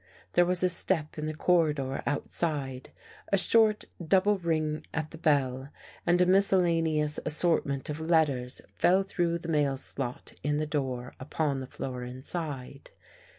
[0.33, 2.89] There was a step in the corridor outside,
[3.31, 5.69] a short double ring at the bell
[6.07, 11.13] and a miscellaneous assort ment of letters fell through the mail slot in the door,
[11.19, 12.89] upon the floor inside.